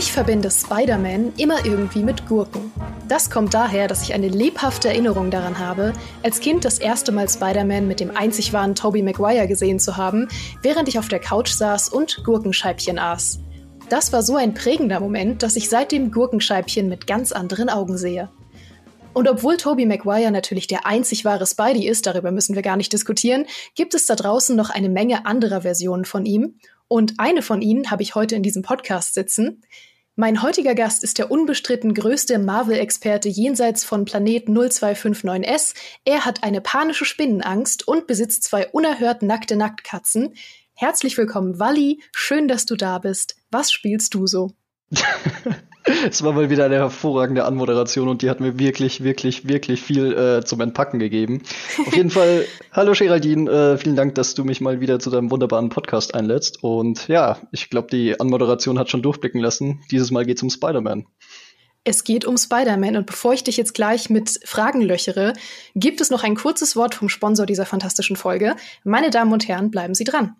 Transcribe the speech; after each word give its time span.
Ich 0.00 0.12
verbinde 0.12 0.50
Spider-Man 0.50 1.34
immer 1.36 1.66
irgendwie 1.66 2.02
mit 2.02 2.26
Gurken. 2.26 2.72
Das 3.06 3.28
kommt 3.28 3.52
daher, 3.52 3.86
dass 3.86 4.02
ich 4.02 4.14
eine 4.14 4.28
lebhafte 4.28 4.88
Erinnerung 4.88 5.30
daran 5.30 5.58
habe, 5.58 5.92
als 6.22 6.40
Kind 6.40 6.64
das 6.64 6.78
erste 6.78 7.12
Mal 7.12 7.28
Spider-Man 7.28 7.86
mit 7.86 8.00
dem 8.00 8.16
einzig 8.16 8.54
wahren 8.54 8.74
Tobey 8.74 9.02
Maguire 9.02 9.46
gesehen 9.46 9.78
zu 9.78 9.98
haben, 9.98 10.28
während 10.62 10.88
ich 10.88 10.98
auf 10.98 11.08
der 11.08 11.18
Couch 11.18 11.50
saß 11.50 11.90
und 11.90 12.24
Gurkenscheibchen 12.24 12.98
aß. 12.98 13.40
Das 13.90 14.10
war 14.10 14.22
so 14.22 14.36
ein 14.36 14.54
prägender 14.54 15.00
Moment, 15.00 15.42
dass 15.42 15.54
ich 15.56 15.68
seitdem 15.68 16.10
Gurkenscheibchen 16.10 16.88
mit 16.88 17.06
ganz 17.06 17.30
anderen 17.30 17.68
Augen 17.68 17.98
sehe. 17.98 18.30
Und 19.12 19.28
obwohl 19.28 19.58
Tobey 19.58 19.84
Maguire 19.84 20.30
natürlich 20.30 20.66
der 20.66 20.86
einzig 20.86 21.26
wahre 21.26 21.46
Spidey 21.46 21.86
ist, 21.86 22.06
darüber 22.06 22.30
müssen 22.30 22.54
wir 22.54 22.62
gar 22.62 22.78
nicht 22.78 22.94
diskutieren, 22.94 23.44
gibt 23.74 23.92
es 23.92 24.06
da 24.06 24.14
draußen 24.14 24.56
noch 24.56 24.70
eine 24.70 24.88
Menge 24.88 25.26
anderer 25.26 25.60
Versionen 25.60 26.06
von 26.06 26.24
ihm 26.24 26.54
und 26.88 27.14
eine 27.18 27.42
von 27.42 27.62
ihnen 27.62 27.90
habe 27.90 28.02
ich 28.02 28.14
heute 28.14 28.34
in 28.34 28.42
diesem 28.42 28.62
Podcast 28.62 29.14
sitzen. 29.14 29.62
Mein 30.20 30.42
heutiger 30.42 30.74
Gast 30.74 31.02
ist 31.02 31.16
der 31.16 31.30
unbestritten 31.30 31.94
größte 31.94 32.38
Marvel-Experte 32.38 33.30
jenseits 33.30 33.84
von 33.84 34.04
Planet 34.04 34.48
0259S. 34.48 35.72
Er 36.04 36.26
hat 36.26 36.42
eine 36.42 36.60
panische 36.60 37.06
Spinnenangst 37.06 37.88
und 37.88 38.06
besitzt 38.06 38.42
zwei 38.42 38.68
unerhört 38.68 39.22
nackte 39.22 39.56
Nacktkatzen. 39.56 40.34
Herzlich 40.74 41.16
willkommen, 41.16 41.58
Wally. 41.58 42.02
Schön, 42.12 42.48
dass 42.48 42.66
du 42.66 42.76
da 42.76 42.98
bist. 42.98 43.36
Was 43.50 43.72
spielst 43.72 44.12
du 44.12 44.26
so? 44.26 44.50
Es 46.08 46.22
war 46.22 46.32
mal 46.32 46.50
wieder 46.50 46.64
eine 46.64 46.76
hervorragende 46.76 47.44
Anmoderation 47.44 48.08
und 48.08 48.22
die 48.22 48.30
hat 48.30 48.40
mir 48.40 48.58
wirklich, 48.58 49.02
wirklich, 49.02 49.48
wirklich 49.48 49.82
viel 49.82 50.12
äh, 50.12 50.44
zum 50.44 50.60
Entpacken 50.60 50.98
gegeben. 50.98 51.42
Auf 51.86 51.94
jeden 51.94 52.10
Fall, 52.10 52.46
hallo 52.72 52.92
Geraldine, 52.92 53.50
äh, 53.50 53.78
vielen 53.78 53.96
Dank, 53.96 54.14
dass 54.14 54.34
du 54.34 54.44
mich 54.44 54.60
mal 54.60 54.80
wieder 54.80 54.98
zu 54.98 55.10
deinem 55.10 55.30
wunderbaren 55.30 55.68
Podcast 55.68 56.14
einlädst. 56.14 56.62
Und 56.62 57.08
ja, 57.08 57.38
ich 57.52 57.68
glaube, 57.68 57.88
die 57.90 58.18
Anmoderation 58.18 58.78
hat 58.78 58.90
schon 58.90 59.02
durchblicken 59.02 59.40
lassen. 59.40 59.82
Dieses 59.90 60.10
Mal 60.10 60.24
geht 60.24 60.38
es 60.38 60.42
um 60.42 60.50
Spider-Man. 60.50 61.06
Es 61.84 62.04
geht 62.04 62.24
um 62.24 62.36
Spider-Man 62.36 62.96
und 62.96 63.06
bevor 63.06 63.32
ich 63.32 63.44
dich 63.44 63.56
jetzt 63.56 63.74
gleich 63.74 64.10
mit 64.10 64.40
Fragen 64.44 64.82
löchere, 64.82 65.32
gibt 65.74 66.00
es 66.00 66.10
noch 66.10 66.24
ein 66.24 66.34
kurzes 66.34 66.76
Wort 66.76 66.94
vom 66.94 67.08
Sponsor 67.08 67.46
dieser 67.46 67.66
fantastischen 67.66 68.16
Folge. 68.16 68.54
Meine 68.84 69.10
Damen 69.10 69.32
und 69.32 69.48
Herren, 69.48 69.70
bleiben 69.70 69.94
Sie 69.94 70.04
dran. 70.04 70.36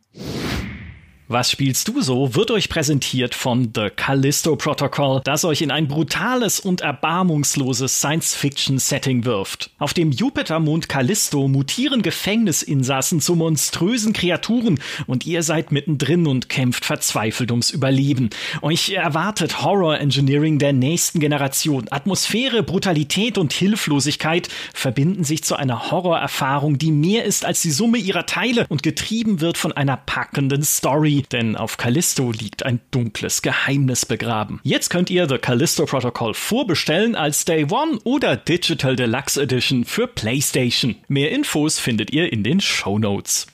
Was 1.33 1.53
spielst 1.53 1.87
du 1.87 2.01
so? 2.01 2.35
wird 2.35 2.51
euch 2.51 2.69
präsentiert 2.69 3.37
von 3.37 3.71
The 3.73 3.91
Callisto 3.95 4.57
Protocol, 4.57 5.21
das 5.23 5.45
euch 5.45 5.63
in 5.63 5.71
ein 5.71 5.87
brutales 5.87 6.59
und 6.59 6.81
erbarmungsloses 6.81 8.01
Science-Fiction-Setting 8.01 9.25
wirft. 9.25 9.71
Auf 9.79 9.95
dem 9.95 10.11
Jupitermond 10.11 10.89
Callisto 10.89 11.47
mutieren 11.47 12.03
Gefängnisinsassen 12.03 13.21
zu 13.21 13.37
monströsen 13.37 14.13
Kreaturen 14.13 14.81
und 15.07 15.25
ihr 15.25 15.45
seid 15.45 15.71
mittendrin 15.71 16.27
und 16.27 16.49
kämpft 16.49 16.85
verzweifelt 16.85 17.53
ums 17.53 17.71
Überleben. 17.71 18.31
Euch 18.61 18.91
erwartet 18.91 19.63
Horror-Engineering 19.63 20.59
der 20.59 20.73
nächsten 20.73 21.21
Generation. 21.21 21.87
Atmosphäre, 21.93 22.65
Brutalität 22.65 23.39
und 23.39 23.53
Hilflosigkeit 23.53 24.49
verbinden 24.75 25.23
sich 25.23 25.45
zu 25.45 25.55
einer 25.55 25.93
Horrorerfahrung, 25.93 26.79
die 26.79 26.91
mehr 26.91 27.25
ist 27.25 27.45
als 27.45 27.63
die 27.63 27.71
Summe 27.71 27.99
ihrer 27.99 28.27
Teile 28.27 28.67
und 28.69 28.83
getrieben 28.83 29.41
wird 29.41 29.59
von 29.59 29.71
einer 29.71 29.97
packenden 29.97 30.65
Story, 30.65 31.20
denn 31.29 31.57
auf 31.57 31.77
Callisto 31.77 32.33
liegt 32.33 32.65
ein 32.65 32.81
dunkles 32.91 33.43
Geheimnis 33.43 34.07
begraben. 34.07 34.61
Jetzt 34.63 34.89
könnt 34.89 35.11
ihr 35.11 35.29
The 35.29 35.39
Callisto 35.39 35.85
Protocol 35.85 36.35
vorbestellen 36.35 37.15
als 37.15 37.45
Day 37.45 37.67
One 37.71 37.99
oder 38.05 38.37
Digital 38.37 38.97
Deluxe 38.97 39.41
Edition 39.41 39.85
für 39.85 40.07
PlayStation. 40.07 40.97
Mehr 41.09 41.31
Infos 41.31 41.79
findet 41.79 42.13
ihr 42.13 42.33
in 42.33 42.43
den 42.43 42.61
Show 42.61 42.99
Notes. 42.99 43.47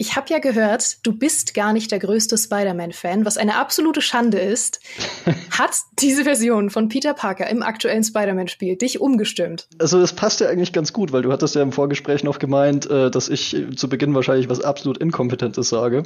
Ich 0.00 0.16
habe 0.16 0.30
ja 0.30 0.38
gehört, 0.38 0.96
du 1.02 1.12
bist 1.12 1.52
gar 1.52 1.74
nicht 1.74 1.90
der 1.90 1.98
größte 1.98 2.38
Spider-Man-Fan, 2.38 3.26
was 3.26 3.36
eine 3.36 3.56
absolute 3.56 4.00
Schande 4.00 4.38
ist. 4.38 4.80
Hat 5.50 5.72
diese 5.98 6.24
Version 6.24 6.70
von 6.70 6.88
Peter 6.88 7.12
Parker 7.12 7.50
im 7.50 7.62
aktuellen 7.62 8.02
Spider-Man-Spiel 8.02 8.76
dich 8.76 9.02
umgestimmt? 9.02 9.68
Also 9.78 10.00
es 10.00 10.14
passt 10.14 10.40
ja 10.40 10.48
eigentlich 10.48 10.72
ganz 10.72 10.94
gut, 10.94 11.12
weil 11.12 11.20
du 11.20 11.30
hattest 11.30 11.54
ja 11.54 11.60
im 11.60 11.72
Vorgespräch 11.72 12.24
noch 12.24 12.38
gemeint, 12.38 12.88
äh, 12.88 13.10
dass 13.10 13.28
ich 13.28 13.54
zu 13.76 13.90
Beginn 13.90 14.14
wahrscheinlich 14.14 14.48
was 14.48 14.62
absolut 14.62 14.96
Inkompetentes 14.96 15.68
sage. 15.68 16.04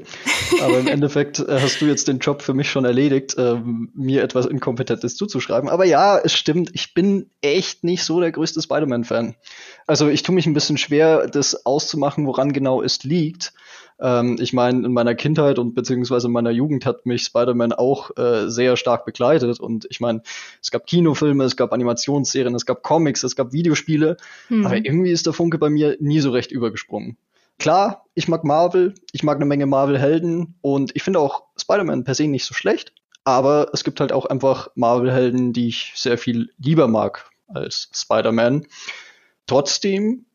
Aber 0.61 0.81
im 0.81 0.87
Endeffekt 0.89 1.39
äh, 1.39 1.61
hast 1.61 1.81
du 1.81 1.87
jetzt 1.87 2.09
den 2.09 2.19
Job 2.19 2.43
für 2.43 2.53
mich 2.53 2.69
schon 2.69 2.85
erledigt, 2.85 3.39
äh, 3.39 3.61
mir 3.95 4.25
etwas 4.25 4.47
Inkompetentes 4.47 5.15
zuzuschreiben. 5.15 5.69
Aber 5.69 5.85
ja, 5.85 6.19
es 6.19 6.33
stimmt, 6.33 6.73
ich 6.75 6.95
bin 6.95 7.31
echt 7.43 7.85
nicht 7.85 8.03
so 8.03 8.21
der 8.21 8.33
größte 8.33 8.61
Spider-Man-Fan. 8.61 9.37
Also 9.87 10.09
ich 10.09 10.25
tue 10.25 10.35
mich 10.35 10.47
ein 10.47 10.55
bisschen 10.55 10.79
schwer, 10.79 11.29
das 11.29 11.65
auszumachen, 11.65 12.27
woran 12.27 12.53
genau 12.53 12.83
es 12.83 13.05
liegt. 13.05 13.53
Ähm, 14.01 14.37
ich 14.41 14.53
meine, 14.53 14.87
in 14.87 14.93
meiner 14.93 15.15
Kindheit 15.15 15.59
und 15.59 15.75
beziehungsweise 15.75 16.27
in 16.27 16.33
meiner 16.33 16.51
Jugend 16.51 16.87
hat 16.87 17.07
mich 17.07 17.23
Spider-Man 17.25 17.73
auch 17.73 18.17
äh, 18.17 18.51
sehr 18.51 18.77
stark 18.77 19.05
begleitet. 19.05 19.61
Und 19.61 19.87
ich 19.91 20.01
meine, 20.01 20.23
es 20.63 20.71
gab 20.71 20.87
Kinofilme, 20.87 21.45
es 21.45 21.57
gab 21.57 21.73
Animationsserien, 21.73 22.55
es 22.55 22.67
gab 22.67 22.83
Comics, 22.83 23.23
es 23.23 23.37
gab 23.37 23.53
Videospiele. 23.53 24.17
Mhm. 24.49 24.67
Aber 24.67 24.77
irgendwie 24.77 25.11
ist 25.11 25.27
der 25.27 25.33
Funke 25.33 25.59
bei 25.59 25.71
mir 25.71 25.97
nie 26.01 26.21
so 26.21 26.31
recht 26.31 26.51
übergesprungen. 26.51 27.17
Klar, 27.59 28.05
ich 28.15 28.27
mag 28.27 28.43
Marvel, 28.45 28.95
ich 29.13 29.23
mag 29.23 29.37
eine 29.37 29.47
Menge 29.47 29.67
Marvel-Helden 29.67 30.57
und 30.61 30.95
ich 30.97 31.03
finde 31.05 31.21
auch 31.21 31.45
Spider-Man 31.57 32.05
per 32.05 32.15
se 32.15 32.27
nicht 32.27 32.45
so 32.45 32.55
schlecht. 32.55 32.93
Aber 33.23 33.71
es 33.73 33.85
gibt 33.85 34.01
halt 34.01 34.13
auch 34.13 34.27
einfach 34.27 34.69
Marvel-Helden, 34.75 35.53
die 35.53 35.69
ich 35.69 35.93
sehr 35.95 36.19
viel 36.19 36.51
lieber 36.59 36.89
mag 36.89 37.31
als 37.47 37.89
Spider-Man. 37.95 38.67
Trotzdem 39.47 40.27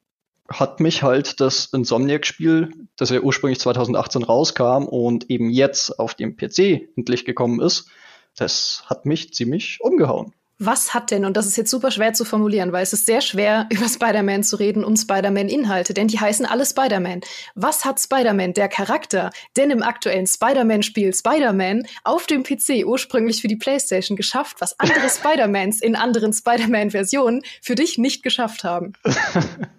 hat 0.49 0.79
mich 0.79 1.03
halt 1.03 1.39
das 1.39 1.65
Insomniac-Spiel, 1.73 2.71
das 2.97 3.09
ja 3.09 3.21
ursprünglich 3.21 3.59
2018 3.59 4.23
rauskam 4.23 4.85
und 4.85 5.29
eben 5.29 5.49
jetzt 5.49 5.99
auf 5.99 6.13
dem 6.13 6.35
PC 6.35 6.89
endlich 6.95 7.25
gekommen 7.25 7.61
ist, 7.61 7.87
das 8.35 8.83
hat 8.87 9.05
mich 9.05 9.33
ziemlich 9.33 9.79
umgehauen. 9.81 10.33
Was 10.61 10.93
hat 10.93 11.11
denn, 11.11 11.23
und 11.23 11.37
das 11.37 11.47
ist 11.47 11.55
jetzt 11.55 11.71
super 11.71 11.89
schwer 11.89 12.11
zu 12.11 12.25
formulieren, 12.25 12.73
weil 12.73 12.83
es 12.83 12.91
ist 12.91 13.05
sehr 13.05 13.21
schwer, 13.21 13.67
über 13.71 13.87
Spider-Man 13.87 14.43
zu 14.43 14.57
reden 14.57 14.83
und 14.83 14.97
Spider-Man-Inhalte, 14.97 15.93
denn 15.93 16.09
die 16.09 16.19
heißen 16.19 16.45
alle 16.45 16.65
Spider-Man. 16.65 17.21
Was 17.55 17.85
hat 17.85 18.01
Spider-Man, 18.01 18.53
der 18.53 18.67
Charakter, 18.67 19.29
denn 19.55 19.71
im 19.71 19.81
aktuellen 19.81 20.27
Spider-Man-Spiel 20.27 21.13
Spider-Man 21.13 21.87
auf 22.03 22.27
dem 22.27 22.43
PC 22.43 22.85
ursprünglich 22.85 23.41
für 23.41 23.47
die 23.47 23.55
PlayStation 23.55 24.17
geschafft, 24.17 24.57
was 24.59 24.77
andere 24.79 25.09
Spider-Mans 25.09 25.81
in 25.81 25.95
anderen 25.95 26.33
Spider-Man-Versionen 26.33 27.41
für 27.61 27.75
dich 27.75 27.97
nicht 27.97 28.21
geschafft 28.21 28.65
haben? 28.65 28.93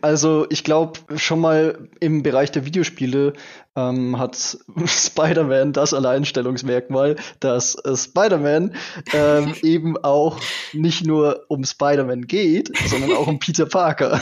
Also 0.00 0.46
ich 0.48 0.64
glaube, 0.64 1.00
schon 1.16 1.40
mal 1.40 1.88
im 2.00 2.22
Bereich 2.22 2.50
der 2.50 2.64
Videospiele 2.64 3.34
ähm, 3.76 4.18
hat 4.18 4.58
Spider-Man 4.86 5.72
das 5.72 5.92
Alleinstellungsmerkmal, 5.92 7.16
dass 7.40 7.74
äh, 7.74 7.96
Spider-Man 7.96 8.74
ähm, 9.12 9.54
eben 9.62 9.96
auch 9.98 10.40
nicht 10.72 11.06
nur 11.06 11.44
um 11.48 11.64
Spider-Man 11.64 12.26
geht, 12.26 12.70
sondern 12.88 13.12
auch 13.12 13.26
um 13.26 13.38
Peter 13.40 13.66
Parker. 13.66 14.20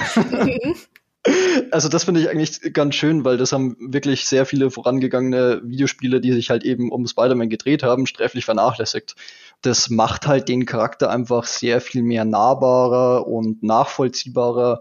Also 1.71 1.89
das 1.89 2.05
finde 2.05 2.21
ich 2.21 2.31
eigentlich 2.31 2.73
ganz 2.73 2.95
schön, 2.95 3.25
weil 3.25 3.37
das 3.37 3.53
haben 3.53 3.77
wirklich 3.81 4.27
sehr 4.27 4.47
viele 4.47 4.71
vorangegangene 4.71 5.61
Videospiele, 5.65 6.21
die 6.21 6.33
sich 6.33 6.51
halt 6.51 6.65
eben 6.65 6.91
um 6.91 7.07
Spider-Man 7.07 7.49
gedreht 7.49 7.83
haben, 7.83 8.07
sträflich 8.07 8.45
vernachlässigt. 8.45 9.15
Das 9.61 9.91
macht 9.91 10.27
halt 10.27 10.49
den 10.49 10.65
Charakter 10.65 11.11
einfach 11.11 11.45
sehr 11.45 11.81
viel 11.81 12.03
mehr 12.03 12.25
nahbarer 12.25 13.27
und 13.27 13.63
nachvollziehbarer 13.63 14.81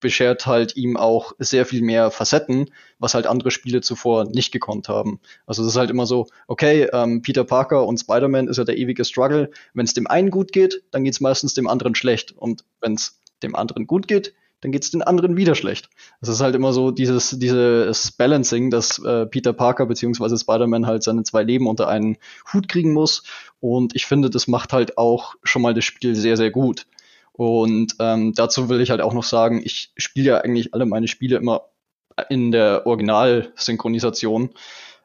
beschert 0.00 0.46
halt 0.46 0.76
ihm 0.76 0.96
auch 0.96 1.32
sehr 1.38 1.66
viel 1.66 1.82
mehr 1.82 2.10
Facetten, 2.10 2.70
was 2.98 3.14
halt 3.14 3.26
andere 3.26 3.50
Spiele 3.50 3.80
zuvor 3.80 4.24
nicht 4.24 4.52
gekonnt 4.52 4.88
haben. 4.88 5.20
Also 5.46 5.62
das 5.62 5.72
ist 5.72 5.78
halt 5.78 5.90
immer 5.90 6.06
so, 6.06 6.26
okay, 6.46 6.88
ähm, 6.92 7.22
Peter 7.22 7.44
Parker 7.44 7.86
und 7.86 7.98
Spider-Man 7.98 8.48
ist 8.48 8.56
ja 8.56 8.64
der 8.64 8.78
ewige 8.78 9.04
Struggle. 9.04 9.50
Wenn 9.74 9.84
es 9.84 9.94
dem 9.94 10.06
einen 10.06 10.30
gut 10.30 10.52
geht, 10.52 10.82
dann 10.90 11.04
geht 11.04 11.14
es 11.14 11.20
meistens 11.20 11.54
dem 11.54 11.68
anderen 11.68 11.94
schlecht. 11.94 12.32
Und 12.32 12.64
wenn 12.80 12.94
es 12.94 13.20
dem 13.42 13.54
anderen 13.54 13.86
gut 13.86 14.08
geht, 14.08 14.34
dann 14.60 14.72
geht 14.72 14.82
es 14.82 14.90
den 14.90 15.02
anderen 15.02 15.36
wieder 15.36 15.54
schlecht. 15.54 15.88
Das 16.20 16.28
ist 16.30 16.40
halt 16.40 16.54
immer 16.54 16.72
so 16.72 16.90
dieses, 16.90 17.38
dieses 17.38 18.12
Balancing, 18.12 18.70
dass 18.70 18.98
äh, 18.98 19.26
Peter 19.26 19.52
Parker 19.52 19.86
beziehungsweise 19.86 20.36
Spider-Man 20.36 20.86
halt 20.86 21.04
seine 21.04 21.22
zwei 21.22 21.44
Leben 21.44 21.68
unter 21.68 21.88
einen 21.88 22.16
Hut 22.52 22.68
kriegen 22.68 22.92
muss. 22.92 23.22
Und 23.60 23.94
ich 23.94 24.06
finde, 24.06 24.30
das 24.30 24.48
macht 24.48 24.72
halt 24.72 24.98
auch 24.98 25.36
schon 25.44 25.62
mal 25.62 25.74
das 25.74 25.84
Spiel 25.84 26.14
sehr, 26.16 26.36
sehr 26.36 26.50
gut. 26.50 26.86
Und 27.38 27.94
ähm, 28.00 28.32
dazu 28.34 28.68
will 28.68 28.80
ich 28.80 28.90
halt 28.90 29.00
auch 29.00 29.14
noch 29.14 29.22
sagen, 29.22 29.62
ich 29.64 29.92
spiele 29.96 30.26
ja 30.26 30.38
eigentlich 30.38 30.74
alle 30.74 30.86
meine 30.86 31.06
Spiele 31.06 31.36
immer 31.36 31.66
in 32.30 32.50
der 32.50 32.84
Originalsynchronisation. 32.84 34.50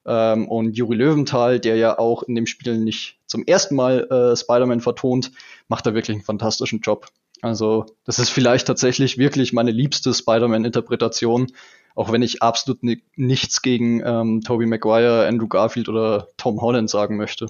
Ähm, 0.07 0.47
und 0.47 0.75
Juri 0.75 0.95
Löwenthal, 0.95 1.59
der 1.59 1.75
ja 1.75 1.99
auch 1.99 2.23
in 2.23 2.33
dem 2.33 2.47
Spiel 2.47 2.79
nicht 2.79 3.19
zum 3.27 3.45
ersten 3.45 3.75
Mal 3.75 4.07
äh, 4.09 4.35
Spider-Man 4.35 4.81
vertont, 4.81 5.31
macht 5.67 5.85
da 5.85 5.93
wirklich 5.93 6.15
einen 6.15 6.25
fantastischen 6.25 6.79
Job. 6.79 7.05
Also 7.43 7.85
das 8.03 8.17
ist 8.17 8.29
vielleicht 8.29 8.65
tatsächlich 8.65 9.19
wirklich 9.19 9.53
meine 9.53 9.69
liebste 9.69 10.11
Spider-Man-Interpretation, 10.11 11.51
auch 11.93 12.11
wenn 12.11 12.23
ich 12.23 12.41
absolut 12.41 12.79
nichts 13.15 13.61
gegen 13.61 14.01
ähm, 14.03 14.41
Tobey 14.41 14.65
Maguire, 14.65 15.27
Andrew 15.27 15.47
Garfield 15.47 15.87
oder 15.87 16.29
Tom 16.37 16.61
Holland 16.61 16.89
sagen 16.89 17.15
möchte. 17.15 17.45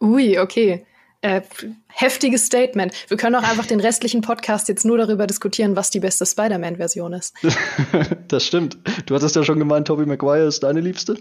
Ui, 0.00 0.38
okay. 0.38 0.86
Äh, 1.20 1.40
heftiges 1.88 2.46
Statement. 2.46 2.94
Wir 3.08 3.16
können 3.16 3.34
auch 3.34 3.42
einfach 3.42 3.66
den 3.66 3.80
restlichen 3.80 4.20
Podcast 4.20 4.68
jetzt 4.68 4.84
nur 4.84 4.98
darüber 4.98 5.26
diskutieren, 5.26 5.74
was 5.74 5.90
die 5.90 5.98
beste 5.98 6.24
Spider-Man-Version 6.24 7.12
ist. 7.12 7.34
das 8.28 8.44
stimmt. 8.44 8.78
Du 9.06 9.16
hattest 9.16 9.34
ja 9.34 9.42
schon 9.42 9.58
gemeint, 9.58 9.88
Tobey 9.88 10.06
Maguire 10.06 10.46
ist 10.46 10.62
deine 10.62 10.80
Liebste. 10.80 11.16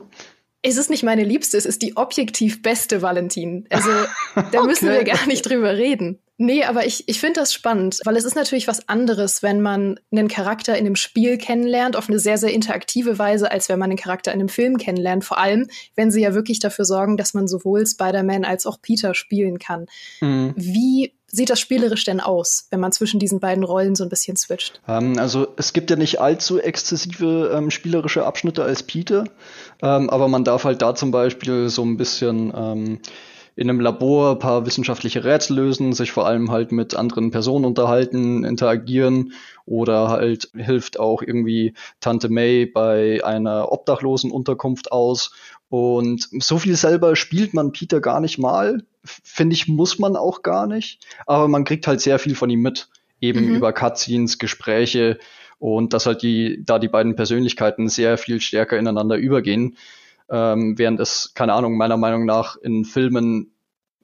Es 0.61 0.77
ist 0.77 0.91
nicht 0.91 1.03
meine 1.03 1.23
Liebste, 1.23 1.57
es 1.57 1.65
ist 1.65 1.81
die 1.81 1.97
objektiv 1.97 2.61
beste 2.61 3.01
Valentin. 3.01 3.65
Also 3.71 3.89
da 4.51 4.63
müssen 4.63 4.89
okay. 4.89 4.97
wir 4.97 5.03
gar 5.03 5.25
nicht 5.25 5.41
drüber 5.49 5.75
reden. 5.75 6.19
Nee, 6.37 6.63
aber 6.63 6.85
ich, 6.85 7.07
ich 7.07 7.19
finde 7.19 7.39
das 7.39 7.51
spannend, 7.51 7.99
weil 8.05 8.15
es 8.15 8.23
ist 8.23 8.35
natürlich 8.35 8.67
was 8.67 8.87
anderes, 8.87 9.41
wenn 9.41 9.59
man 9.59 9.99
einen 10.11 10.27
Charakter 10.27 10.77
in 10.77 10.85
einem 10.85 10.95
Spiel 10.95 11.37
kennenlernt, 11.37 11.95
auf 11.95 12.09
eine 12.09 12.19
sehr, 12.19 12.37
sehr 12.37 12.53
interaktive 12.53 13.17
Weise, 13.17 13.51
als 13.51 13.69
wenn 13.69 13.79
man 13.79 13.89
einen 13.89 13.97
Charakter 13.97 14.31
in 14.31 14.39
einem 14.39 14.49
Film 14.49 14.77
kennenlernt. 14.77 15.25
Vor 15.25 15.39
allem, 15.39 15.67
wenn 15.95 16.11
sie 16.11 16.21
ja 16.21 16.35
wirklich 16.35 16.59
dafür 16.59 16.85
sorgen, 16.85 17.17
dass 17.17 17.33
man 17.33 17.47
sowohl 17.47 17.85
Spider-Man 17.87 18.45
als 18.45 18.67
auch 18.67 18.79
Peter 18.81 19.15
spielen 19.15 19.57
kann. 19.57 19.87
Mhm. 20.21 20.53
Wie 20.55 21.13
sieht 21.25 21.49
das 21.49 21.59
spielerisch 21.59 22.05
denn 22.05 22.19
aus, 22.19 22.67
wenn 22.69 22.79
man 22.79 22.91
zwischen 22.91 23.19
diesen 23.19 23.39
beiden 23.39 23.63
Rollen 23.63 23.95
so 23.95 24.03
ein 24.03 24.09
bisschen 24.09 24.37
switcht? 24.37 24.79
Ähm, 24.87 25.17
also 25.17 25.47
es 25.57 25.73
gibt 25.73 25.89
ja 25.89 25.95
nicht 25.95 26.21
allzu 26.21 26.59
exzessive 26.59 27.51
ähm, 27.53 27.71
spielerische 27.71 28.25
Abschnitte 28.25 28.63
als 28.63 28.83
Peter, 28.83 29.25
ähm, 29.81 30.09
aber 30.09 30.27
man 30.27 30.43
darf 30.43 30.63
halt 30.63 30.81
da 30.81 30.95
zum 30.95 31.11
Beispiel 31.11 31.69
so 31.69 31.83
ein 31.83 31.97
bisschen 31.97 32.53
ähm, 32.55 32.99
in 33.57 33.71
einem 33.71 33.79
Labor 33.79 34.33
ein 34.33 34.39
paar 34.39 34.67
wissenschaftliche 34.67 35.25
Rätsel 35.25 35.57
lösen, 35.57 35.91
sich 35.91 36.11
vor 36.11 36.27
allem 36.27 36.51
halt 36.51 36.71
mit 36.71 36.95
anderen 36.95 37.31
Personen 37.31 37.65
unterhalten, 37.65 38.43
interagieren 38.43 39.33
oder 39.65 40.09
halt 40.09 40.51
hilft 40.55 40.99
auch 40.99 41.23
irgendwie 41.23 41.73
Tante 41.99 42.29
May 42.29 42.67
bei 42.67 43.19
einer 43.25 43.71
obdachlosen 43.71 44.29
Unterkunft 44.29 44.91
aus. 44.91 45.31
Und 45.69 46.29
so 46.39 46.59
viel 46.59 46.75
selber 46.75 47.15
spielt 47.15 47.55
man 47.55 47.71
Peter 47.71 47.99
gar 47.99 48.19
nicht 48.19 48.37
mal. 48.37 48.83
Finde 49.03 49.55
ich, 49.55 49.67
muss 49.67 49.97
man 49.97 50.15
auch 50.15 50.43
gar 50.43 50.67
nicht. 50.67 51.03
Aber 51.25 51.47
man 51.47 51.63
kriegt 51.63 51.87
halt 51.87 51.99
sehr 51.99 52.19
viel 52.19 52.35
von 52.35 52.51
ihm 52.51 52.61
mit. 52.61 52.89
Eben 53.21 53.47
mhm. 53.47 53.55
über 53.55 53.73
Cutscenes, 53.73 54.37
Gespräche 54.37 55.17
und 55.57 55.93
dass 55.93 56.05
halt 56.05 56.21
die, 56.21 56.61
da 56.63 56.77
die 56.77 56.89
beiden 56.89 57.15
Persönlichkeiten 57.15 57.89
sehr 57.89 58.19
viel 58.19 58.39
stärker 58.39 58.77
ineinander 58.77 59.15
übergehen 59.15 59.75
ähm, 60.29 60.77
während 60.77 60.99
es, 60.99 61.31
keine 61.33 61.53
Ahnung, 61.53 61.77
meiner 61.77 61.97
Meinung 61.97 62.25
nach 62.25 62.55
in 62.57 62.85
Filmen 62.85 63.53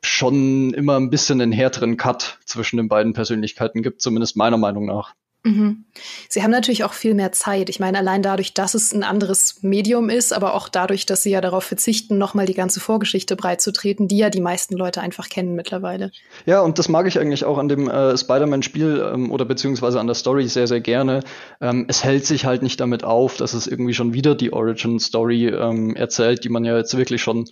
schon 0.04 0.74
immer 0.74 0.98
ein 0.98 1.10
bisschen 1.10 1.42
einen 1.42 1.52
härteren 1.52 1.98
Cut 1.98 2.40
zwischen 2.46 2.78
den 2.78 2.90
beiden 2.90 3.14
Persönlichkeiten 3.14 3.84
gibt, 3.84 4.02
zumindest 4.02 4.36
meiner 4.36 4.58
Meinung 4.58 4.86
nach. 4.86 5.16
Mhm. 5.46 5.84
Sie 6.30 6.42
haben 6.42 6.52
natürlich 6.52 6.86
auch 6.86 6.94
viel 6.94 7.14
mehr 7.14 7.34
Zeit. 7.34 7.70
Ich 7.70 7.82
meine, 7.82 7.98
allein 7.98 8.22
dadurch, 8.22 8.54
dass 8.54 8.74
es 8.76 8.94
ein 8.94 9.04
anderes 9.04 9.62
Medium 9.62 10.10
ist, 10.10 10.32
aber 10.32 10.54
auch 10.54 10.70
dadurch, 10.70 11.06
dass 11.06 11.22
sie 11.22 11.32
ja 11.32 11.42
darauf 11.42 11.66
verzichten, 11.66 12.18
nochmal 12.18 12.46
die 12.46 12.54
ganze 12.54 12.80
Vorgeschichte 12.80 13.36
breitzutreten, 13.36 14.08
die 14.08 14.18
ja 14.18 14.30
die 14.30 14.40
meisten 14.40 14.78
Leute 14.78 15.02
einfach 15.02 15.28
kennen 15.28 15.54
mittlerweile. 15.54 16.12
Ja, 16.46 16.62
und 16.62 16.80
das 16.80 16.88
mag 16.88 17.08
ich 17.08 17.20
eigentlich 17.20 17.44
auch 17.44 17.58
an 17.58 17.68
dem 17.68 17.90
äh, 17.90 18.18
Spider-Man-Spiel 18.18 19.12
ähm, 19.14 19.32
oder 19.32 19.44
beziehungsweise 19.44 20.00
an 20.00 20.08
der 20.08 20.16
Story 20.16 20.48
sehr, 20.48 20.68
sehr 20.68 20.80
gerne. 20.80 21.24
Ähm, 21.60 21.86
es 21.90 22.06
hält 22.06 22.26
sich 22.26 22.46
halt 22.46 22.64
nicht 22.64 22.80
damit 22.80 23.04
auf, 23.04 23.36
dass 23.36 23.54
es 23.54 23.68
irgendwie 23.68 23.94
schon 23.94 24.14
wieder 24.14 24.36
die 24.36 24.54
Origin-Story 24.54 25.48
ähm, 25.48 25.94
erzählt, 25.98 26.46
die 26.46 26.50
man 26.50 26.64
ja 26.64 26.78
jetzt 26.78 26.96
wirklich 26.96 27.22
schon 27.22 27.50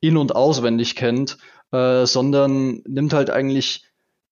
in- 0.00 0.18
und 0.18 0.36
auswendig 0.36 0.96
kennt, 0.96 1.38
äh, 1.72 2.04
sondern 2.04 2.82
nimmt 2.86 3.14
halt 3.14 3.30
eigentlich 3.30 3.85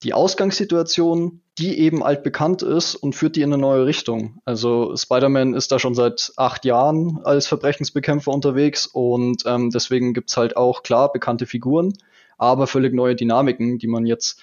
die 0.04 0.12
Ausgangssituation, 0.12 1.40
die 1.58 1.78
eben 1.78 2.02
altbekannt 2.02 2.62
ist 2.62 2.94
und 2.94 3.14
führt 3.14 3.36
die 3.36 3.42
in 3.42 3.52
eine 3.52 3.60
neue 3.60 3.86
Richtung. 3.86 4.40
Also 4.44 4.94
Spider-Man 4.94 5.54
ist 5.54 5.72
da 5.72 5.78
schon 5.78 5.94
seit 5.94 6.32
acht 6.36 6.64
Jahren 6.64 7.20
als 7.24 7.46
Verbrechensbekämpfer 7.46 8.30
unterwegs 8.30 8.86
und 8.86 9.44
ähm, 9.46 9.70
deswegen 9.70 10.12
gibt's 10.12 10.36
halt 10.36 10.56
auch 10.56 10.82
klar 10.82 11.10
bekannte 11.10 11.46
Figuren, 11.46 11.94
aber 12.36 12.66
völlig 12.66 12.92
neue 12.92 13.16
Dynamiken, 13.16 13.78
die 13.78 13.86
man 13.86 14.04
jetzt 14.04 14.42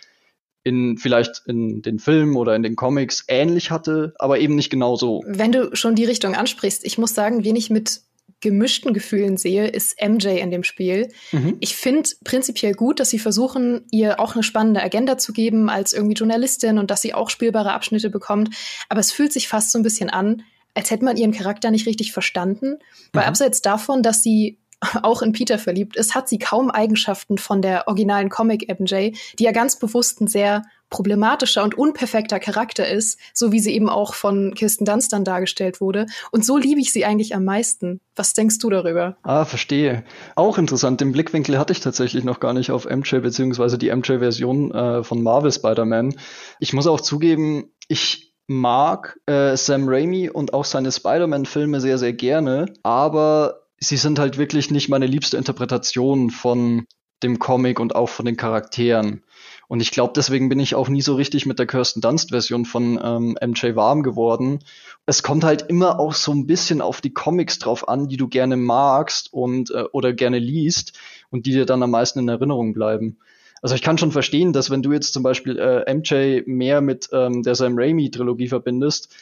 in 0.63 0.98
vielleicht 0.98 1.44
in 1.46 1.81
den 1.81 2.00
Filmen 2.00 2.36
oder 2.36 2.56
in 2.56 2.64
den 2.64 2.75
Comics 2.75 3.24
ähnlich 3.28 3.72
hatte, 3.72 4.14
aber 4.18 4.40
eben 4.40 4.56
nicht 4.56 4.69
genau 4.69 4.96
so. 4.96 5.24
Wenn 5.25 5.52
du 5.52 5.75
schon 5.75 5.96
die 5.96 6.06
Richtung 6.06 6.36
ansprichst, 6.36 6.86
ich 6.86 6.98
muss 6.98 7.14
sagen, 7.14 7.44
wen 7.44 7.56
ich 7.56 7.69
mit 7.69 8.02
gemischten 8.42 8.94
Gefühlen 8.94 9.38
sehe, 9.38 9.68
ist 9.68 9.96
MJ 10.02 10.40
in 10.40 10.52
dem 10.52 10.64
Spiel. 10.64 11.10
Mhm. 11.32 11.58
Ich 11.60 11.76
finde 11.76 12.10
prinzipiell 12.24 12.74
gut, 12.74 13.00
dass 13.00 13.10
sie 13.10 13.20
versuchen, 13.20 13.86
ihr 13.92 14.20
auch 14.20 14.34
eine 14.34 14.44
spannende 14.44 14.82
Agenda 14.82 15.18
zu 15.18 15.32
geben 15.32 15.70
als 15.70 15.94
irgendwie 15.94 16.16
Journalistin 16.16 16.80
und 16.80 16.92
dass 16.92 17.02
sie 17.02 17.14
auch 17.14 17.30
spielbare 17.30 17.74
Abschnitte 17.74 18.10
bekommt. 18.10 18.54
Aber 18.90 19.00
es 19.00 19.12
fühlt 19.12 19.32
sich 19.32 19.48
fast 19.48 19.72
so 19.72 19.80
ein 19.80 19.84
bisschen 19.84 20.10
an, 20.10 20.44
als 20.74 20.92
hätte 20.92 21.06
man 21.06 21.18
ihren 21.18 21.32
Charakter 21.32 21.72
nicht 21.72 21.86
richtig 21.86 22.12
verstanden. 22.12 22.78
Weil 23.14 23.24
mhm. 23.24 23.30
abseits 23.30 23.62
davon, 23.62 24.04
dass 24.04 24.24
sie 24.24 24.58
auch 25.04 25.22
in 25.22 25.32
Peter 25.32 25.60
verliebt 25.60 25.96
ist, 25.96 26.16
hat 26.16 26.28
sie 26.28 26.40
kaum 26.40 26.72
Eigenschaften 26.72 27.38
von 27.38 27.62
der 27.62 27.88
originalen 27.88 28.30
Comic 28.30 28.68
MJ, 28.80 29.12
die 29.38 29.44
ja 29.44 29.52
ganz 29.52 29.78
bewusst 29.78 30.22
ein 30.22 30.28
sehr 30.28 30.64
problematischer 30.92 31.64
und 31.64 31.76
unperfekter 31.76 32.40
Charakter 32.40 32.88
ist, 32.88 33.20
so 33.34 33.52
wie 33.52 33.60
sie 33.60 33.74
eben 33.74 33.90
auch 33.90 34.14
von 34.14 34.54
Kirsten 34.54 34.86
Dunst 34.86 35.12
dann 35.12 35.24
dargestellt 35.24 35.82
wurde. 35.82 36.06
Und 36.32 36.46
so 36.46 36.58
liebe 36.58 36.80
ich 36.80 36.94
sie 36.94 37.06
eigentlich 37.06 37.34
am 37.34 37.46
meisten. 37.46 38.00
Was 38.16 38.36
denkst 38.36 38.60
du 38.60 38.70
darüber? 38.70 39.18
Ah, 39.24 39.46
verstehe. 39.46 40.04
Auch 40.36 40.60
interessant. 40.60 41.02
Den 41.02 41.14
Blickwinkel 41.14 41.58
hatte 41.58 41.74
ich 41.74 41.80
tatsächlich 41.80 42.24
noch 42.24 42.40
gar 42.40 42.54
nicht 42.54 42.70
auf 42.70 42.86
MJ, 42.86 43.18
beziehungsweise 43.18 43.80
die 43.80 43.90
MJ-Version 43.90 44.72
äh, 44.72 45.04
von 45.04 45.24
Marvel 45.24 45.52
Spider-Man. 45.52 46.14
Ich 46.60 46.74
muss 46.74 46.86
auch 46.86 47.02
zugeben, 47.02 47.72
ich 47.88 48.36
mag 48.48 49.18
äh, 49.26 49.56
Sam 49.56 49.88
Raimi 49.88 50.30
und 50.30 50.54
auch 50.54 50.66
seine 50.66 50.92
Spider-Man-Filme 50.92 51.80
sehr, 51.80 51.98
sehr 51.98 52.14
gerne, 52.14 52.66
aber 52.84 53.62
sie 53.80 53.98
sind 53.98 54.20
halt 54.20 54.38
wirklich 54.38 54.72
nicht 54.72 54.90
meine 54.90 55.08
liebste 55.08 55.38
Interpretation 55.38 56.30
von 56.30 56.86
dem 57.24 57.40
Comic 57.40 57.80
und 57.80 57.96
auch 57.96 58.10
von 58.10 58.26
den 58.26 58.36
Charakteren. 58.36 59.24
Und 59.71 59.79
ich 59.79 59.91
glaube, 59.91 60.12
deswegen 60.13 60.50
bin 60.50 60.59
ich 60.59 60.75
auch 60.75 60.89
nie 60.89 61.01
so 61.01 61.15
richtig 61.15 61.45
mit 61.45 61.57
der 61.57 61.65
Kirsten 61.65 62.01
Dunst-Version 62.01 62.65
von 62.65 63.00
ähm, 63.01 63.38
MJ 63.41 63.73
warm 63.73 64.03
geworden. 64.03 64.59
Es 65.06 65.23
kommt 65.23 65.45
halt 65.45 65.62
immer 65.69 65.97
auch 65.97 66.13
so 66.13 66.33
ein 66.33 66.45
bisschen 66.45 66.81
auf 66.81 67.00
die 67.00 67.13
Comics 67.13 67.57
drauf 67.57 67.88
an, 67.88 68.09
die 68.09 68.18
du 68.18 68.27
gerne 68.27 68.57
magst 68.57 69.31
und 69.31 69.71
äh, 69.71 69.85
oder 69.94 70.12
gerne 70.12 70.39
liest 70.39 71.00
und 71.29 71.45
die 71.45 71.51
dir 71.51 71.65
dann 71.65 71.81
am 71.83 71.91
meisten 71.91 72.19
in 72.19 72.27
Erinnerung 72.27 72.73
bleiben. 72.73 73.19
Also 73.62 73.73
ich 73.73 73.81
kann 73.81 73.97
schon 73.97 74.12
verstehen, 74.12 74.51
dass 74.51 74.71
wenn 74.71 74.83
du 74.83 74.91
jetzt 74.91 75.13
zum 75.13 75.23
Beispiel 75.23 75.57
äh, 75.57 75.94
MJ 75.94 76.41
mehr 76.47 76.81
mit 76.81 77.07
ähm, 77.13 77.41
der 77.41 77.56
Sam 77.56 77.77
Raimi-Trilogie 77.77 78.50
verbindest, 78.50 79.15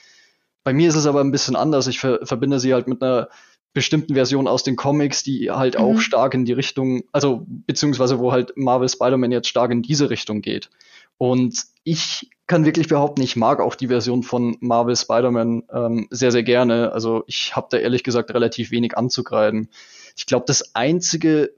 bei 0.63 0.73
mir 0.73 0.89
ist 0.89 0.95
es 0.95 1.05
aber 1.05 1.21
ein 1.21 1.31
bisschen 1.31 1.55
anders. 1.55 1.85
Ich 1.85 1.99
ver 1.99 2.21
verbinde 2.23 2.59
sie 2.59 2.73
halt 2.73 2.87
mit 2.87 3.03
einer 3.03 3.29
bestimmten 3.73 4.15
Versionen 4.15 4.47
aus 4.47 4.63
den 4.63 4.75
Comics, 4.75 5.23
die 5.23 5.51
halt 5.51 5.77
mhm. 5.77 5.83
auch 5.83 5.99
stark 5.99 6.33
in 6.33 6.45
die 6.45 6.53
Richtung, 6.53 7.03
also 7.11 7.45
beziehungsweise 7.47 8.19
wo 8.19 8.31
halt 8.31 8.53
Marvel 8.55 8.89
Spider-Man 8.89 9.31
jetzt 9.31 9.47
stark 9.47 9.71
in 9.71 9.81
diese 9.81 10.09
Richtung 10.09 10.41
geht. 10.41 10.69
Und 11.17 11.65
ich 11.83 12.29
kann 12.47 12.65
wirklich 12.65 12.87
behaupten, 12.87 13.21
ich 13.21 13.35
mag 13.35 13.59
auch 13.59 13.75
die 13.75 13.89
Version 13.89 14.23
von 14.23 14.57
Marvel 14.59 14.95
Spider-Man 14.95 15.63
ähm, 15.71 16.07
sehr, 16.09 16.31
sehr 16.31 16.43
gerne. 16.43 16.93
Also 16.93 17.23
ich 17.27 17.55
habe 17.55 17.67
da 17.69 17.77
ehrlich 17.77 18.03
gesagt 18.03 18.33
relativ 18.33 18.71
wenig 18.71 18.97
anzugreifen. 18.97 19.69
Ich 20.17 20.25
glaube, 20.25 20.45
das 20.47 20.73
Einzige, 20.75 21.51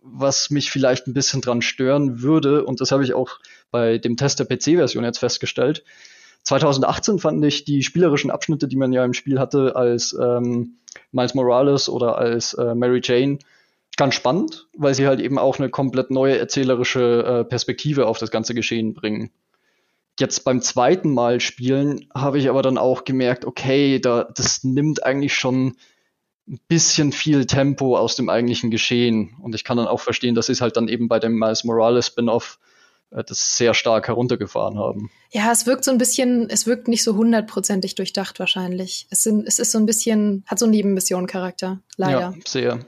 was 0.00 0.50
mich 0.50 0.70
vielleicht 0.70 1.06
ein 1.06 1.14
bisschen 1.14 1.42
dran 1.42 1.60
stören 1.60 2.22
würde, 2.22 2.64
und 2.64 2.80
das 2.80 2.92
habe 2.92 3.04
ich 3.04 3.12
auch 3.12 3.40
bei 3.70 3.98
dem 3.98 4.16
Test 4.16 4.38
der 4.38 4.46
PC-Version 4.46 5.04
jetzt 5.04 5.18
festgestellt, 5.18 5.84
2018 6.48 7.18
fand 7.18 7.44
ich 7.44 7.64
die 7.64 7.82
spielerischen 7.82 8.30
Abschnitte, 8.30 8.68
die 8.68 8.76
man 8.76 8.90
ja 8.90 9.04
im 9.04 9.12
Spiel 9.12 9.38
hatte, 9.38 9.76
als 9.76 10.16
ähm, 10.18 10.78
Miles 11.12 11.34
Morales 11.34 11.90
oder 11.90 12.16
als 12.16 12.54
äh, 12.54 12.74
Mary 12.74 13.02
Jane 13.04 13.38
ganz 13.98 14.14
spannend, 14.14 14.66
weil 14.74 14.94
sie 14.94 15.06
halt 15.06 15.20
eben 15.20 15.38
auch 15.38 15.58
eine 15.58 15.68
komplett 15.68 16.10
neue 16.10 16.38
erzählerische 16.38 17.22
äh, 17.22 17.44
Perspektive 17.44 18.06
auf 18.06 18.16
das 18.16 18.30
ganze 18.30 18.54
Geschehen 18.54 18.94
bringen. 18.94 19.30
Jetzt 20.18 20.44
beim 20.44 20.62
zweiten 20.62 21.12
Mal 21.12 21.40
spielen 21.40 22.08
habe 22.14 22.38
ich 22.38 22.48
aber 22.48 22.62
dann 22.62 22.78
auch 22.78 23.04
gemerkt, 23.04 23.44
okay, 23.44 24.00
da, 24.00 24.24
das 24.24 24.64
nimmt 24.64 25.04
eigentlich 25.04 25.34
schon 25.34 25.76
ein 26.48 26.60
bisschen 26.66 27.12
viel 27.12 27.44
Tempo 27.44 27.98
aus 27.98 28.16
dem 28.16 28.30
eigentlichen 28.30 28.70
Geschehen. 28.70 29.36
Und 29.42 29.54
ich 29.54 29.64
kann 29.64 29.76
dann 29.76 29.86
auch 29.86 30.00
verstehen, 30.00 30.34
dass 30.34 30.46
sie 30.46 30.52
es 30.52 30.62
halt 30.62 30.78
dann 30.78 30.88
eben 30.88 31.08
bei 31.08 31.18
dem 31.18 31.38
Miles 31.38 31.64
Morales 31.64 32.06
Spin-off 32.06 32.58
das 33.10 33.56
sehr 33.56 33.74
stark 33.74 34.08
heruntergefahren 34.08 34.78
haben. 34.78 35.10
Ja, 35.30 35.50
es 35.52 35.66
wirkt 35.66 35.84
so 35.84 35.90
ein 35.90 35.98
bisschen, 35.98 36.48
es 36.50 36.66
wirkt 36.66 36.88
nicht 36.88 37.02
so 37.02 37.16
hundertprozentig 37.16 37.94
durchdacht 37.94 38.38
wahrscheinlich. 38.38 39.06
Es, 39.10 39.22
sind, 39.22 39.46
es 39.46 39.58
ist 39.58 39.72
so 39.72 39.78
ein 39.78 39.86
bisschen, 39.86 40.44
hat 40.46 40.58
so 40.58 40.66
einen 40.66 40.72
Nebenmission-Charakter, 40.72 41.80
leider. 41.96 42.20
Ja, 42.20 42.34
sehr. 42.46 42.78